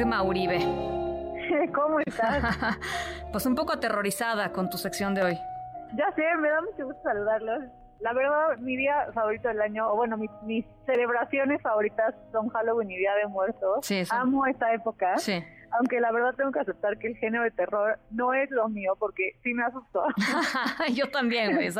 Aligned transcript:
Irma 0.00 0.22
Uribe. 0.22 0.58
¿Cómo 1.74 2.00
estás? 2.00 2.42
pues 3.32 3.44
un 3.44 3.54
poco 3.54 3.72
aterrorizada 3.72 4.50
con 4.50 4.70
tu 4.70 4.78
sección 4.78 5.14
de 5.14 5.22
hoy. 5.22 5.38
Ya 5.94 6.10
sé, 6.12 6.22
me 6.38 6.48
da 6.48 6.62
mucho 6.62 6.86
gusto 6.86 7.02
saludarlos. 7.02 7.64
La 8.00 8.14
verdad, 8.14 8.56
mi 8.60 8.78
día 8.78 9.08
favorito 9.12 9.48
del 9.48 9.60
año, 9.60 9.92
o 9.92 9.96
bueno, 9.96 10.16
mis, 10.16 10.64
celebraciones 10.86 11.60
favoritas 11.60 12.14
son 12.32 12.48
Halloween 12.48 12.90
y 12.90 12.96
Día 12.96 13.14
de 13.14 13.26
Muertos. 13.26 13.80
Sí, 13.82 14.02
Amo 14.08 14.46
esta 14.46 14.72
época. 14.72 15.18
Sí. 15.18 15.44
Aunque 15.72 16.00
la 16.00 16.12
verdad 16.12 16.34
tengo 16.34 16.52
que 16.52 16.60
aceptar 16.60 16.98
que 16.98 17.08
el 17.08 17.16
género 17.16 17.44
de 17.44 17.50
terror 17.50 17.98
no 18.10 18.34
es 18.34 18.50
lo 18.50 18.68
mío 18.68 18.96
porque 18.98 19.36
sí 19.42 19.54
me 19.54 19.64
asustó. 19.64 20.04
Yo 20.94 21.08
también, 21.10 21.54
güey. 21.54 21.70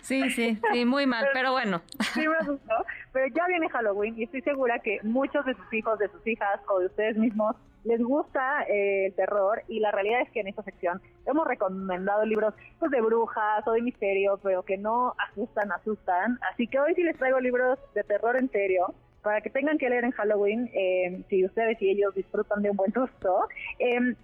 Sí, 0.00 0.30
sí, 0.30 0.58
sí, 0.72 0.84
muy 0.84 1.06
mal, 1.06 1.28
pero, 1.32 1.52
bueno. 1.52 1.80
Sí 2.14 2.26
me 2.28 2.36
asustó. 2.36 2.74
Pero 3.12 3.26
ya 3.34 3.46
viene 3.46 3.68
Halloween 3.68 4.18
y 4.18 4.24
estoy 4.24 4.42
segura 4.42 4.78
que 4.80 4.98
muchos 5.02 5.44
de 5.46 5.54
sus 5.54 5.72
hijos, 5.72 5.98
de 5.98 6.08
sus 6.08 6.26
hijas 6.26 6.60
o 6.68 6.78
de 6.80 6.86
ustedes 6.86 7.16
mismos 7.16 7.56
les 7.84 8.00
gusta 8.00 8.62
eh, 8.68 9.06
el 9.06 9.14
terror 9.14 9.62
y 9.66 9.80
la 9.80 9.90
realidad 9.90 10.20
es 10.20 10.30
que 10.30 10.40
en 10.40 10.48
esta 10.48 10.62
sección 10.62 11.00
hemos 11.26 11.46
recomendado 11.46 12.24
libros 12.24 12.54
pues, 12.78 12.90
de 12.90 13.00
brujas 13.00 13.66
o 13.66 13.72
de 13.72 13.82
misterio, 13.82 14.38
pero 14.42 14.62
que 14.62 14.78
no 14.78 15.14
asustan, 15.18 15.72
asustan. 15.72 16.38
Así 16.52 16.68
que 16.68 16.78
hoy 16.78 16.94
sí 16.94 17.02
les 17.02 17.16
traigo 17.16 17.40
libros 17.40 17.78
de 17.94 18.04
terror 18.04 18.36
en 18.36 18.50
serio 18.50 18.94
para 19.22 19.40
que 19.40 19.50
tengan 19.50 19.78
que 19.78 19.88
leer 19.88 20.04
en 20.04 20.10
Halloween, 20.12 20.68
eh, 20.74 21.24
si 21.28 21.44
ustedes 21.44 21.80
y 21.80 21.90
ellos 21.90 22.14
disfrutan 22.14 22.62
de 22.62 22.70
un 22.70 22.76
buen 22.76 22.92
susto. 22.92 23.48
Eh, 23.78 24.14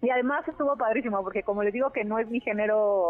y 0.00 0.10
además 0.10 0.46
estuvo 0.46 0.76
padrísimo, 0.76 1.22
porque 1.22 1.42
como 1.42 1.62
les 1.62 1.72
digo 1.72 1.90
que 1.90 2.04
no 2.04 2.18
es 2.18 2.28
mi 2.28 2.40
género 2.40 3.06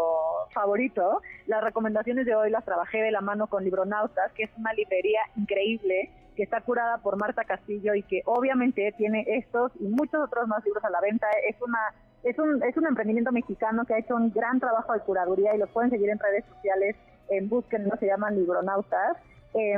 favorito, 0.53 1.21
las 1.45 1.61
recomendaciones 1.61 2.25
de 2.25 2.35
hoy 2.35 2.49
las 2.49 2.63
trabajé 2.63 3.01
de 3.01 3.11
la 3.11 3.21
mano 3.21 3.47
con 3.47 3.63
Libronautas, 3.65 4.31
que 4.31 4.43
es 4.43 4.49
una 4.57 4.71
librería 4.73 5.19
increíble, 5.35 6.09
que 6.37 6.43
está 6.43 6.61
curada 6.61 6.97
por 6.99 7.17
Marta 7.17 7.43
Castillo 7.43 7.95
y 7.95 8.03
que 8.03 8.21
obviamente 8.25 8.93
tiene 8.97 9.25
estos 9.27 9.73
y 9.79 9.87
muchos 9.87 10.23
otros 10.23 10.47
más 10.47 10.63
libros 10.63 10.83
a 10.83 10.89
la 10.89 11.01
venta. 11.01 11.27
Es 11.47 11.61
una 11.61 11.79
es 12.23 12.39
un, 12.39 12.63
es 12.63 12.75
un 12.75 12.87
emprendimiento 12.87 13.31
mexicano 13.31 13.85
que 13.85 13.93
ha 13.93 13.99
hecho 13.99 14.15
un 14.15 14.31
gran 14.31 14.59
trabajo 14.59 14.93
de 14.93 14.99
curaduría 15.01 15.53
y 15.53 15.59
los 15.59 15.69
pueden 15.69 15.91
seguir 15.91 16.09
en 16.09 16.17
redes 16.17 16.43
sociales, 16.45 16.95
en 17.29 17.49
busquen, 17.49 17.87
no 17.87 17.95
se 17.97 18.07
llaman 18.07 18.35
Libronautas. 18.35 19.17
Eh, 19.53 19.77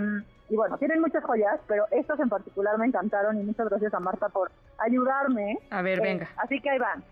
y 0.50 0.56
bueno, 0.56 0.78
tienen 0.78 1.02
muchas 1.02 1.24
joyas, 1.24 1.60
pero 1.68 1.86
estas 1.92 2.20
en 2.20 2.30
particular 2.30 2.78
me 2.78 2.86
encantaron 2.86 3.40
y 3.40 3.44
muchas 3.44 3.70
gracias 3.70 3.94
a 3.94 4.00
Marta 4.00 4.30
por 4.30 4.52
ayudarme. 4.78 5.60
A 5.70 5.82
ver, 5.82 6.02
venga. 6.02 6.26
Eh, 6.26 6.36
así 6.38 6.62
que 6.62 6.70
ahí 6.70 6.80
van. 6.80 7.04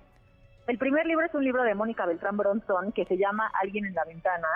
El 0.68 0.78
primer 0.78 1.06
libro 1.06 1.25
es 1.25 1.34
un 1.34 1.44
libro 1.44 1.63
de 1.63 1.75
Mónica 1.75 2.06
Beltrán 2.06 2.38
Bronson 2.38 2.91
que 2.91 3.06
se 3.06 3.18
llama 3.18 3.51
Alguien 3.62 3.85
en 3.85 3.94
la 3.94 4.06
ventana 4.06 4.47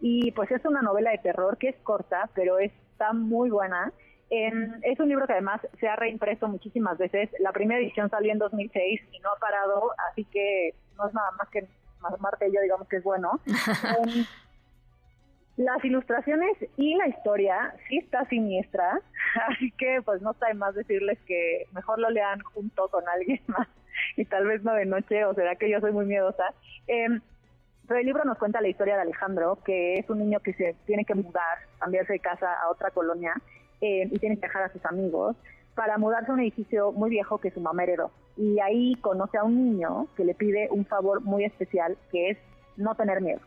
y 0.00 0.30
pues 0.32 0.50
es 0.50 0.64
una 0.64 0.82
novela 0.82 1.10
de 1.10 1.18
terror 1.18 1.56
que 1.58 1.70
es 1.70 1.76
corta, 1.82 2.28
pero 2.34 2.58
está 2.58 3.12
muy 3.12 3.50
buena. 3.50 3.92
es 4.30 5.00
un 5.00 5.08
libro 5.08 5.26
que 5.26 5.32
además 5.32 5.60
se 5.80 5.88
ha 5.88 5.96
reimpreso 5.96 6.46
muchísimas 6.46 6.98
veces. 6.98 7.30
La 7.40 7.52
primera 7.52 7.80
edición 7.80 8.10
salió 8.10 8.32
en 8.32 8.38
2006 8.38 9.00
y 9.12 9.18
no 9.20 9.30
ha 9.30 9.38
parado, 9.38 9.90
así 10.10 10.24
que 10.26 10.74
no 10.96 11.08
es 11.08 11.14
nada 11.14 11.30
más 11.32 11.48
que 11.48 11.66
Marta 12.20 12.46
y 12.46 12.54
yo 12.54 12.60
digamos 12.60 12.86
que 12.88 12.96
es 12.96 13.02
bueno. 13.02 13.40
Las 15.56 15.82
ilustraciones 15.82 16.54
y 16.76 16.96
la 16.96 17.08
historia 17.08 17.74
sí 17.88 17.96
está 17.96 18.26
siniestra, 18.26 19.00
así 19.48 19.70
que 19.72 20.02
pues 20.04 20.20
no 20.20 20.32
está 20.32 20.48
de 20.48 20.54
más 20.54 20.74
decirles 20.74 21.18
que 21.26 21.64
mejor 21.72 21.98
lo 21.98 22.10
lean 22.10 22.40
junto 22.40 22.88
con 22.88 23.08
alguien 23.08 23.40
más 23.46 23.66
y 24.16 24.26
tal 24.26 24.46
vez 24.46 24.62
no 24.62 24.74
de 24.74 24.84
noche, 24.84 25.24
o 25.24 25.32
será 25.32 25.56
que 25.56 25.70
yo 25.70 25.80
soy 25.80 25.92
muy 25.92 26.04
miedosa. 26.04 26.44
Em, 26.86 27.22
pero 27.88 28.00
el 28.00 28.06
libro 28.06 28.24
nos 28.24 28.36
cuenta 28.36 28.60
la 28.60 28.68
historia 28.68 28.96
de 28.96 29.02
Alejandro, 29.02 29.58
que 29.64 29.94
es 29.94 30.10
un 30.10 30.18
niño 30.18 30.40
que 30.40 30.52
se 30.52 30.74
tiene 30.84 31.06
que 31.06 31.14
mudar, 31.14 31.58
cambiarse 31.78 32.14
de 32.14 32.18
casa 32.18 32.52
a 32.52 32.68
otra 32.68 32.90
colonia 32.90 33.32
em, 33.80 34.10
y 34.12 34.18
tiene 34.18 34.36
que 34.36 34.46
dejar 34.48 34.64
a 34.64 34.72
sus 34.72 34.84
amigos 34.84 35.36
para 35.74 35.96
mudarse 35.96 36.30
a 36.30 36.34
un 36.34 36.40
edificio 36.40 36.92
muy 36.92 37.08
viejo 37.08 37.38
que 37.38 37.50
su 37.50 37.60
mamá 37.60 37.84
heredó. 37.84 38.10
Y 38.36 38.60
ahí 38.60 38.94
conoce 38.96 39.38
a 39.38 39.44
un 39.44 39.54
niño 39.54 40.08
que 40.16 40.24
le 40.26 40.34
pide 40.34 40.68
un 40.70 40.84
favor 40.84 41.22
muy 41.22 41.44
especial, 41.44 41.96
que 42.12 42.30
es 42.30 42.38
no 42.76 42.94
tener 42.94 43.22
miedo 43.22 43.40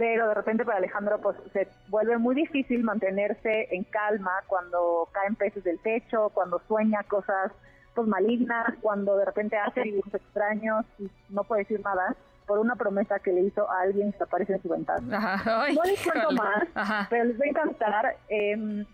pero 0.00 0.28
de 0.28 0.34
repente 0.34 0.64
para 0.64 0.78
Alejandro 0.78 1.18
pues 1.20 1.36
se 1.52 1.68
vuelve 1.88 2.16
muy 2.16 2.34
difícil 2.34 2.82
mantenerse 2.82 3.68
en 3.70 3.84
calma 3.84 4.32
cuando 4.46 5.06
caen 5.12 5.34
peces 5.34 5.62
del 5.62 5.78
techo, 5.78 6.30
cuando 6.30 6.58
sueña 6.66 7.02
cosas 7.02 7.52
pues 7.94 8.08
malignas, 8.08 8.76
cuando 8.80 9.18
de 9.18 9.26
repente 9.26 9.58
hace 9.58 9.82
dibujos 9.82 10.14
extraños 10.14 10.86
y 10.98 11.10
no 11.28 11.44
puede 11.44 11.64
decir 11.64 11.82
nada 11.84 12.16
por 12.46 12.60
una 12.60 12.76
promesa 12.76 13.18
que 13.18 13.30
le 13.30 13.42
hizo 13.42 13.70
a 13.70 13.82
alguien 13.82 14.12
que 14.12 14.22
aparece 14.22 14.54
en 14.54 14.62
su 14.62 14.70
ventana. 14.70 15.68
no 15.74 15.82
les 15.82 16.02
cuento 16.02 16.30
más, 16.30 17.06
pero 17.10 17.24
les 17.24 17.38
va 17.38 17.44
a 17.44 17.48
encantar. 17.48 18.16
Em, 18.30 18.86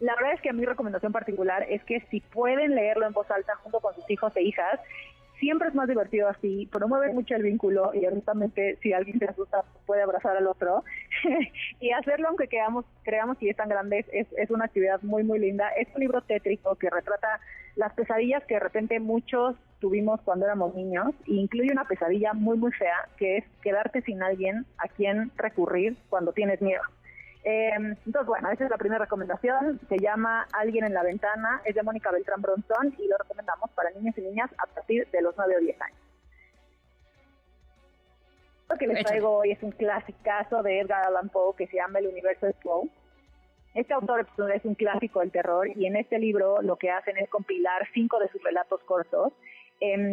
la 0.00 0.16
verdad 0.16 0.32
es 0.32 0.40
que 0.40 0.52
mi 0.52 0.64
recomendación 0.64 1.12
particular 1.12 1.64
es 1.68 1.84
que 1.84 2.00
si 2.10 2.18
pueden 2.18 2.74
leerlo 2.74 3.06
en 3.06 3.12
voz 3.12 3.30
alta 3.30 3.54
junto 3.62 3.78
con 3.78 3.94
sus 3.94 4.10
hijos 4.10 4.36
e 4.36 4.42
hijas, 4.42 4.80
siempre 5.42 5.68
es 5.68 5.74
más 5.74 5.88
divertido 5.88 6.28
así, 6.28 6.68
promueve 6.70 7.12
mucho 7.12 7.34
el 7.34 7.42
vínculo 7.42 7.90
y 7.92 8.06
honestamente 8.06 8.78
si 8.80 8.92
alguien 8.92 9.18
se 9.18 9.24
asusta 9.24 9.64
puede 9.86 10.00
abrazar 10.00 10.36
al 10.36 10.46
otro 10.46 10.84
y 11.80 11.90
hacerlo 11.90 12.28
aunque 12.28 12.46
creamos, 12.46 12.84
que 13.40 13.50
es 13.50 13.56
tan 13.56 13.68
grande 13.68 14.06
es, 14.12 14.28
es 14.38 14.50
una 14.50 14.66
actividad 14.66 15.02
muy 15.02 15.24
muy 15.24 15.40
linda. 15.40 15.68
Es 15.70 15.88
un 15.96 16.00
libro 16.00 16.20
tétrico 16.22 16.76
que 16.76 16.90
retrata 16.90 17.40
las 17.74 17.92
pesadillas 17.94 18.44
que 18.44 18.54
de 18.54 18.60
repente 18.60 19.00
muchos 19.00 19.56
tuvimos 19.80 20.20
cuando 20.20 20.46
éramos 20.46 20.76
niños 20.76 21.08
e 21.26 21.32
incluye 21.32 21.72
una 21.72 21.86
pesadilla 21.86 22.34
muy 22.34 22.56
muy 22.56 22.70
fea 22.70 23.08
que 23.16 23.38
es 23.38 23.44
quedarte 23.62 24.00
sin 24.02 24.22
alguien 24.22 24.64
a 24.78 24.86
quien 24.86 25.32
recurrir 25.36 25.96
cuando 26.08 26.32
tienes 26.32 26.62
miedo. 26.62 26.82
Eh, 27.44 27.70
entonces, 27.74 28.26
bueno, 28.26 28.50
esa 28.50 28.64
es 28.64 28.70
la 28.70 28.76
primera 28.76 29.04
recomendación. 29.04 29.80
Se 29.88 29.98
llama 29.98 30.46
Alguien 30.52 30.84
en 30.84 30.94
la 30.94 31.02
ventana. 31.02 31.60
Es 31.64 31.74
de 31.74 31.82
Mónica 31.82 32.10
Beltrán 32.10 32.40
Bronzón 32.40 32.94
y 32.98 33.08
lo 33.08 33.16
recomendamos 33.18 33.70
para 33.70 33.90
niños 33.90 34.16
y 34.16 34.20
niñas 34.20 34.50
a 34.58 34.66
partir 34.66 35.08
de 35.10 35.22
los 35.22 35.36
9 35.36 35.56
o 35.56 35.60
10 35.60 35.80
años. 35.80 35.98
Lo 38.68 38.78
que 38.78 38.86
les 38.86 39.04
traigo 39.04 39.30
hoy 39.38 39.50
es 39.50 39.62
un 39.62 39.72
clasicazo 39.72 40.62
de 40.62 40.80
Edgar 40.80 41.04
Allan 41.04 41.28
Poe 41.28 41.54
que 41.56 41.66
se 41.66 41.76
llama 41.76 41.98
El 41.98 42.06
universo 42.06 42.46
de 42.46 42.54
Poe. 42.54 42.88
Este 43.74 43.92
autor 43.92 44.26
es 44.54 44.64
un 44.64 44.74
clásico 44.74 45.20
del 45.20 45.30
terror 45.30 45.68
y 45.68 45.86
en 45.86 45.96
este 45.96 46.18
libro 46.18 46.62
lo 46.62 46.76
que 46.76 46.90
hacen 46.90 47.18
es 47.18 47.28
compilar 47.28 47.86
cinco 47.92 48.18
de 48.18 48.28
sus 48.28 48.42
relatos 48.42 48.82
cortos 48.84 49.32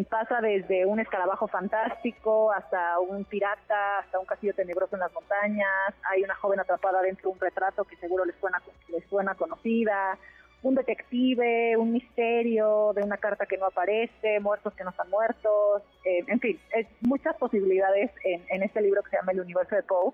pasa 0.10 0.42
desde 0.42 0.86
un 0.86 1.00
escarabajo 1.00 1.48
fantástico 1.48 2.52
hasta 2.52 3.00
un 3.00 3.24
pirata, 3.26 4.00
hasta 4.00 4.20
un 4.20 4.26
castillo 4.26 4.54
tenebroso 4.54 4.96
en 4.96 5.02
las 5.02 5.14
montañas, 5.14 5.94
hay 6.10 6.24
una 6.24 6.36
joven 6.36 6.60
atrapada 6.60 7.02
dentro 7.02 7.30
de 7.30 7.34
un 7.34 7.40
retrato 7.40 7.84
que 7.84 7.96
seguro 7.98 8.26
les 8.26 8.36
suena, 8.38 8.62
les 8.90 9.04
suena 9.06 9.36
conocida, 9.36 10.18
un 10.64 10.76
detective, 10.76 11.78
un 11.78 11.94
misterio 11.94 12.94
de 12.94 13.04
una 13.04 13.18
carta 13.18 13.46
que 13.46 13.58
no 13.58 13.68
aparece, 13.68 14.40
muertos 14.40 14.74
que 14.74 14.84
no 14.84 14.90
están 14.90 15.10
muertos, 15.10 15.84
eh, 16.04 16.24
en 16.28 16.40
fin, 16.40 16.60
muchas 17.02 17.36
posibilidades 17.38 18.12
en, 18.24 18.44
en, 18.50 18.64
este 18.64 18.82
libro 18.82 19.04
que 19.04 19.12
se 19.12 19.18
llama 19.18 19.32
El 19.32 19.42
universo 19.42 19.76
de 19.76 19.84
Poe. 19.84 20.12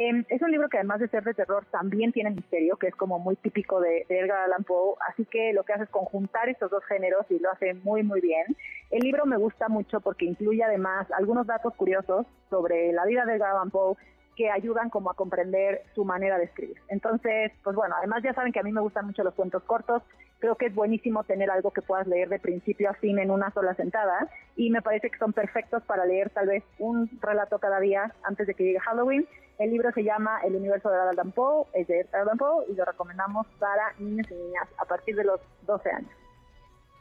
Em, 0.00 0.24
es 0.28 0.40
un 0.42 0.52
libro 0.52 0.68
que 0.68 0.76
además 0.76 1.00
de 1.00 1.08
ser 1.08 1.24
de 1.24 1.34
terror 1.34 1.66
también 1.72 2.12
tiene 2.12 2.30
misterio, 2.30 2.76
que 2.76 2.86
es 2.86 2.94
como 2.94 3.18
muy 3.18 3.34
típico 3.34 3.80
de, 3.80 4.06
de, 4.08 4.20
Edgar 4.20 4.44
Allan 4.44 4.62
Poe, 4.62 4.94
así 5.08 5.24
que 5.24 5.52
lo 5.52 5.64
que 5.64 5.72
hace 5.72 5.82
es 5.82 5.90
conjuntar 5.90 6.48
estos 6.48 6.70
dos 6.70 6.84
géneros 6.84 7.26
y 7.30 7.40
lo 7.40 7.50
hace 7.50 7.74
muy 7.74 8.04
muy 8.04 8.20
bien. 8.20 8.44
El 8.92 9.00
libro 9.00 9.26
me 9.26 9.36
gusta 9.36 9.68
mucho 9.68 10.00
porque 10.00 10.24
incluye 10.24 10.62
además 10.62 11.10
algunos 11.10 11.48
datos 11.48 11.74
curiosos 11.74 12.26
sobre 12.48 12.92
la 12.92 13.06
vida 13.06 13.24
de 13.26 13.34
Edgar 13.34 13.56
Allan 13.56 13.70
Poe 13.70 13.96
que 14.38 14.48
ayudan 14.48 14.88
como 14.88 15.10
a 15.10 15.14
comprender 15.14 15.82
su 15.96 16.04
manera 16.04 16.38
de 16.38 16.44
escribir. 16.44 16.76
Entonces, 16.86 17.50
pues 17.64 17.74
bueno, 17.74 17.96
además 17.98 18.22
ya 18.22 18.32
saben 18.34 18.52
que 18.52 18.60
a 18.60 18.62
mí 18.62 18.70
me 18.70 18.80
gustan 18.80 19.04
mucho 19.04 19.24
los 19.24 19.34
cuentos 19.34 19.64
cortos, 19.64 20.00
creo 20.38 20.54
que 20.54 20.66
es 20.66 20.74
buenísimo 20.76 21.24
tener 21.24 21.50
algo 21.50 21.72
que 21.72 21.82
puedas 21.82 22.06
leer 22.06 22.28
de 22.28 22.38
principio 22.38 22.88
a 22.88 22.94
fin 22.94 23.18
en 23.18 23.32
una 23.32 23.50
sola 23.50 23.74
sentada 23.74 24.30
y 24.54 24.70
me 24.70 24.80
parece 24.80 25.10
que 25.10 25.18
son 25.18 25.32
perfectos 25.32 25.82
para 25.82 26.06
leer 26.06 26.30
tal 26.30 26.46
vez 26.46 26.62
un 26.78 27.10
relato 27.20 27.58
cada 27.58 27.80
día 27.80 28.14
antes 28.22 28.46
de 28.46 28.54
que 28.54 28.62
llegue 28.62 28.78
Halloween. 28.78 29.26
El 29.58 29.72
libro 29.72 29.90
se 29.90 30.04
llama 30.04 30.38
El 30.44 30.54
universo 30.54 30.88
de 30.88 31.00
Allan 31.00 31.32
Poe, 31.32 31.66
es 31.74 31.88
de 31.88 32.06
Allan 32.12 32.38
Poe 32.38 32.64
y 32.68 32.76
lo 32.76 32.84
recomendamos 32.84 33.44
para 33.58 33.92
niños 33.98 34.30
y 34.30 34.34
niñas 34.34 34.68
a 34.78 34.84
partir 34.84 35.16
de 35.16 35.24
los 35.24 35.40
12 35.66 35.90
años. 35.90 36.27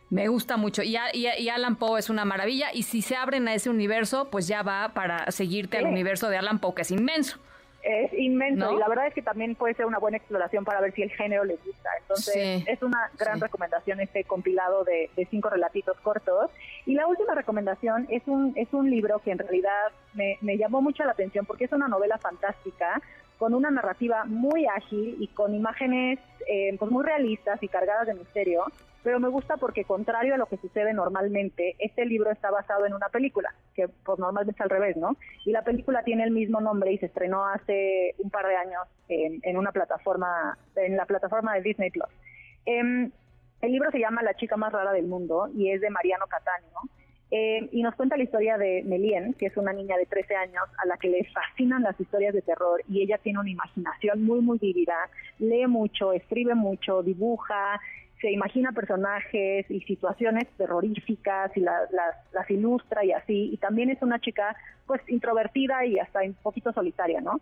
Me 0.09 0.27
gusta 0.29 0.57
mucho. 0.57 0.83
Y, 0.83 0.97
y, 1.13 1.49
Alan 1.49 1.75
Poe 1.75 1.99
es 1.99 2.09
una 2.09 2.23
maravilla. 2.23 2.67
Y 2.73 2.83
si 2.83 3.01
se 3.01 3.15
abren 3.15 3.47
a 3.47 3.53
ese 3.53 3.69
universo, 3.69 4.29
pues 4.31 4.47
ya 4.47 4.63
va 4.63 4.93
para 4.93 5.29
seguirte 5.31 5.77
al 5.77 5.85
universo 5.85 6.29
de 6.29 6.37
Alan 6.37 6.59
Poe, 6.59 6.75
que 6.75 6.83
es 6.83 6.91
inmenso. 6.91 7.39
Es 7.83 8.11
inmenso 8.13 8.73
y 8.73 8.77
la 8.79 8.89
verdad 8.89 9.07
es 9.07 9.13
que 9.13 9.21
también 9.21 9.55
puede 9.55 9.73
ser 9.73 9.85
una 9.85 9.97
buena 9.97 10.17
exploración 10.17 10.65
para 10.65 10.81
ver 10.81 10.93
si 10.93 11.03
el 11.03 11.11
género 11.11 11.45
les 11.45 11.63
gusta. 11.63 11.89
Entonces 12.01 12.63
es 12.67 12.81
una 12.81 13.09
gran 13.17 13.39
recomendación 13.39 14.01
este 14.01 14.25
compilado 14.25 14.83
de, 14.83 15.09
cinco 15.29 15.49
relatitos 15.49 15.97
cortos. 16.01 16.51
Y 16.85 16.95
la 16.95 17.07
última 17.07 17.33
recomendación 17.33 18.05
es 18.09 18.23
un, 18.25 18.51
es 18.57 18.67
un 18.73 18.89
libro 18.89 19.19
que 19.19 19.31
en 19.31 19.37
realidad 19.37 19.91
me, 20.15 20.37
me 20.41 20.57
llamó 20.57 20.81
mucho 20.81 21.05
la 21.05 21.11
atención 21.11 21.45
porque 21.45 21.65
es 21.65 21.71
una 21.71 21.87
novela 21.87 22.17
fantástica 22.17 23.01
con 23.37 23.53
una 23.53 23.71
narrativa 23.71 24.25
muy 24.25 24.65
ágil 24.65 25.15
y 25.19 25.27
con 25.27 25.53
imágenes 25.53 26.19
eh, 26.49 26.75
pues 26.77 26.91
muy 26.91 27.05
realistas 27.05 27.61
y 27.61 27.67
cargadas 27.67 28.07
de 28.07 28.15
misterio 28.15 28.65
pero 29.03 29.19
me 29.19 29.29
gusta 29.29 29.57
porque 29.57 29.83
contrario 29.83 30.33
a 30.35 30.37
lo 30.37 30.47
que 30.47 30.57
sucede 30.57 30.93
normalmente, 30.93 31.75
este 31.79 32.05
libro 32.05 32.31
está 32.31 32.51
basado 32.51 32.85
en 32.85 32.93
una 32.93 33.09
película, 33.09 33.53
que 33.75 33.87
pues 33.87 34.19
normalmente 34.19 34.55
es 34.55 34.61
al 34.61 34.69
revés, 34.69 34.97
¿no? 34.97 35.15
Y 35.45 35.51
la 35.51 35.63
película 35.63 36.03
tiene 36.03 36.23
el 36.23 36.31
mismo 36.31 36.61
nombre 36.61 36.91
y 36.91 36.97
se 36.97 37.07
estrenó 37.07 37.45
hace 37.45 38.15
un 38.19 38.29
par 38.29 38.47
de 38.47 38.55
años 38.55 38.87
en, 39.07 39.57
una 39.57 39.71
plataforma, 39.71 40.57
en 40.75 40.97
la 40.97 41.05
plataforma 41.05 41.55
de 41.55 41.61
Disney 41.61 41.89
Plus. 41.89 42.09
Em, 42.65 43.11
el 43.61 43.71
libro 43.71 43.89
se 43.91 43.99
llama 43.99 44.21
La 44.23 44.35
chica 44.35 44.57
más 44.57 44.73
rara 44.73 44.91
del 44.91 45.07
mundo 45.07 45.49
y 45.55 45.71
es 45.71 45.81
de 45.81 45.89
Mariano 45.89 46.25
Catania. 46.27 46.69
Eh, 47.29 47.67
y 47.73 47.83
nos 47.83 47.93
cuenta 47.95 48.15
la 48.15 48.23
historia 48.23 48.57
de 48.57 48.83
Melien, 48.85 49.33
que 49.33 49.47
es 49.47 49.57
una 49.57 49.73
niña 49.73 49.97
de 49.97 50.05
13 50.05 50.35
años 50.35 50.63
a 50.81 50.87
la 50.87 50.95
que 50.95 51.09
le 51.09 51.25
fascinan 51.25 51.83
las 51.83 51.99
historias 51.99 52.33
de 52.33 52.41
terror 52.41 52.81
y 52.87 53.01
ella 53.01 53.17
tiene 53.17 53.39
una 53.39 53.49
imaginación 53.49 54.23
muy, 54.23 54.39
muy 54.39 54.57
vívida, 54.59 54.95
lee 55.39 55.67
mucho, 55.67 56.13
escribe 56.13 56.55
mucho, 56.55 57.03
dibuja, 57.03 57.81
se 58.21 58.31
imagina 58.31 58.71
personajes 58.71 59.69
y 59.69 59.81
situaciones 59.81 60.47
terroríficas 60.57 61.55
y 61.55 61.61
las, 61.61 61.89
las 62.33 62.49
ilustra 62.49 63.05
y 63.05 63.11
así. 63.11 63.49
Y 63.53 63.57
también 63.57 63.89
es 63.89 64.01
una 64.01 64.19
chica 64.19 64.55
pues 64.87 65.01
introvertida 65.07 65.85
y 65.85 65.99
hasta 65.99 66.21
un 66.21 66.33
poquito 66.33 66.71
solitaria, 66.73 67.21
¿no? 67.21 67.39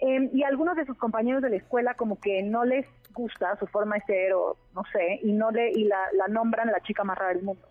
Em, 0.00 0.30
y 0.32 0.44
algunos 0.44 0.76
de 0.76 0.84
sus 0.84 0.96
compañeros 0.96 1.42
de 1.42 1.50
la 1.50 1.56
escuela 1.56 1.94
como 1.94 2.20
que 2.20 2.42
no 2.42 2.64
les 2.64 2.86
gusta 3.14 3.56
su 3.56 3.66
forma 3.66 3.96
de 3.96 4.02
ser 4.02 4.32
o 4.32 4.56
no 4.74 4.82
sé, 4.92 5.20
y 5.22 5.32
no 5.32 5.50
le 5.50 5.72
y 5.72 5.84
la, 5.84 5.98
la 6.12 6.28
nombran 6.28 6.68
la 6.68 6.80
chica 6.80 7.02
más 7.02 7.18
rara 7.18 7.34
del 7.34 7.42
mundo. 7.42 7.66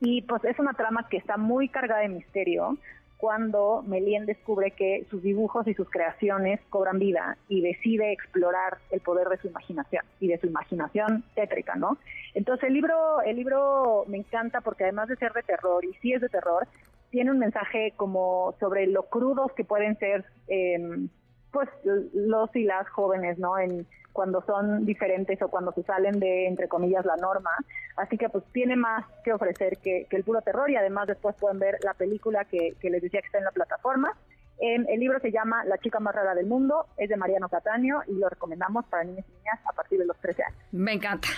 Y 0.00 0.22
pues 0.22 0.44
es 0.44 0.58
una 0.58 0.74
trama 0.74 1.08
que 1.08 1.16
está 1.16 1.36
muy 1.36 1.68
cargada 1.68 2.00
de 2.02 2.08
misterio, 2.08 2.76
cuando 3.22 3.84
Melien 3.86 4.26
descubre 4.26 4.72
que 4.72 5.06
sus 5.08 5.22
dibujos 5.22 5.68
y 5.68 5.74
sus 5.74 5.88
creaciones 5.88 6.58
cobran 6.70 6.98
vida 6.98 7.36
y 7.46 7.60
decide 7.60 8.10
explorar 8.12 8.78
el 8.90 8.98
poder 8.98 9.28
de 9.28 9.36
su 9.36 9.46
imaginación 9.46 10.04
y 10.18 10.26
de 10.26 10.40
su 10.40 10.48
imaginación 10.48 11.22
tétrica, 11.36 11.76
¿no? 11.76 11.98
Entonces 12.34 12.66
el 12.66 12.74
libro, 12.74 13.22
el 13.22 13.36
libro 13.36 14.06
me 14.08 14.18
encanta 14.18 14.60
porque 14.60 14.82
además 14.82 15.08
de 15.08 15.14
ser 15.14 15.32
de 15.34 15.44
terror, 15.44 15.84
y 15.84 15.94
sí 16.02 16.12
es 16.12 16.20
de 16.20 16.28
terror, 16.30 16.66
tiene 17.10 17.30
un 17.30 17.38
mensaje 17.38 17.92
como 17.96 18.56
sobre 18.58 18.88
lo 18.88 19.04
crudos 19.04 19.52
que 19.52 19.62
pueden 19.62 19.96
ser 20.00 20.24
eh, 20.48 21.06
pues 21.52 21.68
los 21.84 22.54
y 22.56 22.64
las 22.64 22.88
jóvenes, 22.88 23.38
¿no? 23.38 23.58
En, 23.58 23.86
cuando 24.12 24.42
son 24.42 24.84
diferentes 24.84 25.40
o 25.42 25.48
cuando 25.48 25.72
se 25.72 25.82
salen 25.82 26.20
de, 26.20 26.46
entre 26.46 26.68
comillas, 26.68 27.04
la 27.04 27.16
norma. 27.16 27.50
Así 27.96 28.16
que 28.16 28.28
pues 28.28 28.44
tiene 28.52 28.76
más 28.76 29.04
que 29.24 29.32
ofrecer 29.32 29.78
que, 29.78 30.06
el 30.10 30.24
puro 30.24 30.42
terror 30.42 30.70
y 30.70 30.76
además 30.76 31.08
después 31.08 31.34
pueden 31.36 31.58
ver 31.58 31.78
la 31.82 31.94
película 31.94 32.44
que, 32.44 32.76
les 32.82 33.02
decía 33.02 33.20
que 33.20 33.26
está 33.26 33.38
en 33.38 33.44
la 33.44 33.50
plataforma. 33.50 34.16
el 34.60 35.00
libro 35.00 35.18
se 35.20 35.32
llama 35.32 35.64
La 35.64 35.78
chica 35.78 35.98
más 35.98 36.14
rara 36.14 36.34
del 36.34 36.46
mundo, 36.46 36.86
es 36.96 37.08
de 37.08 37.16
Mariano 37.16 37.48
Cataño 37.48 38.02
y 38.06 38.14
lo 38.14 38.28
recomendamos 38.28 38.84
para 38.86 39.04
niños 39.04 39.24
y 39.28 39.32
niñas 39.32 39.60
a 39.68 39.72
partir 39.72 39.98
de 39.98 40.06
los 40.06 40.16
13 40.18 40.42
años. 40.44 40.58
Me 40.72 40.92
encanta. 40.92 41.28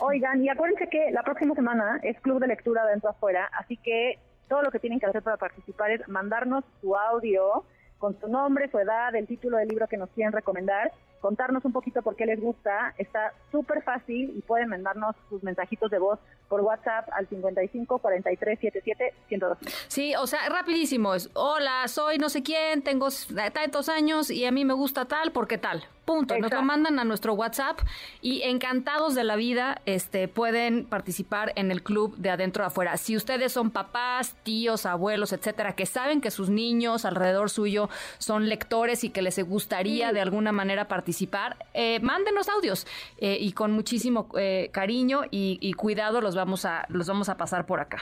Oigan, 0.00 0.42
y 0.42 0.48
acuérdense 0.48 0.88
que 0.88 1.10
la 1.10 1.22
próxima 1.22 1.54
semana 1.54 2.00
es 2.02 2.18
Club 2.20 2.40
de 2.40 2.46
Lectura 2.46 2.86
Dentro 2.86 3.10
Afuera, 3.10 3.50
así 3.58 3.76
que 3.76 4.18
todo 4.48 4.62
lo 4.62 4.70
que 4.70 4.78
tienen 4.78 4.98
que 4.98 5.06
hacer 5.06 5.22
para 5.22 5.36
participar 5.36 5.90
es 5.90 6.08
mandarnos 6.08 6.64
su 6.80 6.96
audio 6.96 7.64
con 8.00 8.18
su 8.18 8.26
nombre, 8.26 8.68
su 8.68 8.78
edad, 8.80 9.14
el 9.14 9.28
título 9.28 9.58
del 9.58 9.68
libro 9.68 9.86
que 9.86 9.96
nos 9.96 10.10
quieren 10.10 10.32
recomendar 10.32 10.90
contarnos 11.20 11.64
un 11.64 11.72
poquito 11.72 12.02
por 12.02 12.16
qué 12.16 12.26
les 12.26 12.40
gusta. 12.40 12.94
Está 12.98 13.32
súper 13.52 13.82
fácil 13.82 14.32
y 14.36 14.40
pueden 14.40 14.68
mandarnos 14.68 15.14
sus 15.28 15.42
mensajitos 15.42 15.90
de 15.90 15.98
voz 15.98 16.18
por 16.48 16.62
WhatsApp 16.62 17.08
al 17.12 17.28
55 17.28 17.98
43 17.98 18.58
77 18.58 19.14
102. 19.28 19.58
Sí, 19.86 20.14
o 20.16 20.26
sea, 20.26 20.48
rapidísimo. 20.48 21.12
Hola, 21.34 21.86
soy 21.86 22.18
no 22.18 22.28
sé 22.28 22.42
quién, 22.42 22.82
tengo 22.82 23.08
tantos 23.52 23.88
años 23.88 24.30
y 24.30 24.44
a 24.44 24.50
mí 24.50 24.64
me 24.64 24.74
gusta 24.74 25.04
tal 25.04 25.30
porque 25.32 25.58
tal. 25.58 25.84
Punto. 26.10 26.36
Nos 26.38 26.50
lo 26.50 26.62
mandan 26.62 26.98
a 26.98 27.04
nuestro 27.04 27.34
WhatsApp 27.34 27.78
y 28.20 28.42
encantados 28.42 29.14
de 29.14 29.22
la 29.22 29.36
vida 29.36 29.80
este, 29.86 30.26
pueden 30.26 30.84
participar 30.84 31.52
en 31.54 31.70
el 31.70 31.84
club 31.84 32.16
de 32.16 32.30
adentro 32.30 32.64
a 32.64 32.66
afuera. 32.66 32.96
Si 32.96 33.16
ustedes 33.16 33.52
son 33.52 33.70
papás, 33.70 34.34
tíos, 34.42 34.86
abuelos, 34.86 35.32
etcétera, 35.32 35.76
que 35.76 35.86
saben 35.86 36.20
que 36.20 36.32
sus 36.32 36.50
niños 36.50 37.04
alrededor 37.04 37.48
suyo 37.48 37.90
son 38.18 38.48
lectores 38.48 39.04
y 39.04 39.10
que 39.10 39.22
les 39.22 39.40
gustaría 39.40 40.12
de 40.12 40.20
alguna 40.20 40.50
manera 40.50 40.88
participar, 40.88 41.54
eh, 41.74 42.00
mándenos 42.00 42.48
audios 42.48 42.88
eh, 43.18 43.36
y 43.38 43.52
con 43.52 43.70
muchísimo 43.70 44.30
eh, 44.36 44.68
cariño 44.72 45.22
y, 45.30 45.58
y 45.60 45.74
cuidado 45.74 46.20
los 46.20 46.34
vamos 46.34 46.64
a 46.64 46.86
los 46.88 47.06
vamos 47.06 47.28
a 47.28 47.36
pasar 47.36 47.66
por 47.66 47.78
acá. 47.78 47.98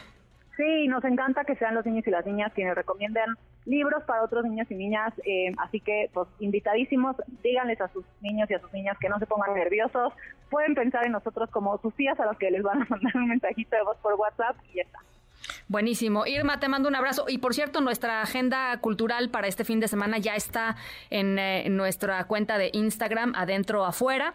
Sí, 0.56 0.88
nos 0.88 1.04
encanta 1.04 1.44
que 1.44 1.56
sean 1.56 1.74
los 1.74 1.84
niños 1.84 2.06
y 2.06 2.10
las 2.10 2.24
niñas 2.24 2.52
quienes 2.54 2.74
recomienden 2.74 3.36
libros 3.68 4.02
para 4.04 4.22
otros 4.22 4.44
niños 4.44 4.66
y 4.70 4.74
niñas, 4.74 5.12
eh, 5.24 5.52
así 5.58 5.80
que 5.80 6.10
pues 6.12 6.26
invitadísimos, 6.40 7.16
díganles 7.42 7.80
a 7.80 7.88
sus 7.88 8.04
niños 8.20 8.50
y 8.50 8.54
a 8.54 8.60
sus 8.60 8.72
niñas 8.72 8.96
que 8.98 9.08
no 9.08 9.18
se 9.18 9.26
pongan 9.26 9.54
nerviosos, 9.54 10.12
pueden 10.50 10.74
pensar 10.74 11.04
en 11.04 11.12
nosotros 11.12 11.50
como 11.50 11.78
sus 11.78 11.94
tías 11.94 12.18
a 12.18 12.24
los 12.24 12.38
que 12.38 12.50
les 12.50 12.62
van 12.62 12.82
a 12.82 12.86
mandar 12.88 13.16
un 13.16 13.28
mensajito 13.28 13.76
de 13.76 13.82
voz 13.82 13.96
por 13.98 14.14
WhatsApp 14.14 14.56
y 14.72 14.76
ya 14.76 14.82
está. 14.82 14.98
Buenísimo. 15.68 16.26
Irma, 16.26 16.58
te 16.58 16.68
mando 16.68 16.88
un 16.88 16.96
abrazo. 16.96 17.26
Y 17.28 17.38
por 17.38 17.54
cierto, 17.54 17.80
nuestra 17.80 18.22
agenda 18.22 18.76
cultural 18.80 19.28
para 19.28 19.46
este 19.46 19.64
fin 19.64 19.80
de 19.80 19.88
semana 19.88 20.18
ya 20.18 20.34
está 20.34 20.76
en, 21.10 21.38
eh, 21.38 21.66
en 21.66 21.76
nuestra 21.76 22.24
cuenta 22.24 22.58
de 22.58 22.70
Instagram, 22.72 23.34
adentro 23.36 23.84
afuera. 23.84 24.34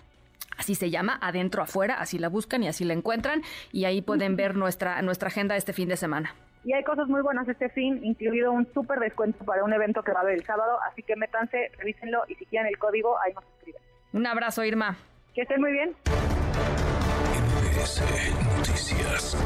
Así 0.58 0.76
se 0.76 0.92
llama, 0.92 1.18
adentro 1.22 1.64
afuera, 1.64 1.96
así 1.96 2.20
la 2.20 2.30
buscan 2.30 2.62
y 2.62 2.68
así 2.68 2.86
la 2.86 2.94
encuentran 2.94 3.42
y 3.72 3.86
ahí 3.86 4.04
pueden 4.04 4.36
ver 4.36 4.56
nuestra, 4.56 5.02
nuestra 5.02 5.30
agenda 5.30 5.56
este 5.56 5.74
fin 5.74 5.90
de 5.90 5.98
semana. 5.98 6.36
Y 6.64 6.74
hay 6.74 6.84
cosas 6.84 7.08
muy 7.08 7.22
buenas 7.22 7.48
este 7.48 7.70
fin, 7.70 8.00
incluido 8.04 8.52
un 8.52 8.72
súper 8.74 9.00
descuento 9.00 9.44
para 9.44 9.64
un 9.64 9.74
evento 9.74 10.02
que 10.02 10.14
va 10.14 10.20
a 10.20 10.22
haber 10.24 10.36
el 10.36 10.46
sábado, 10.46 10.80
así 10.90 11.04
que 11.04 11.16
métanse, 11.16 11.72
revísenlo 11.78 12.24
y 12.28 12.36
si 12.36 12.46
quieren 12.46 12.68
el 12.68 12.78
código, 12.78 13.20
ahí 13.20 13.34
nos 13.34 13.44
escriben. 13.58 13.82
Un 14.14 14.28
abrazo, 14.28 14.64
Irma. 14.64 14.98
Que 15.34 15.42
estén 15.42 15.60
muy 15.60 15.72
bien. 15.72 15.96
Noticias. 18.58 19.38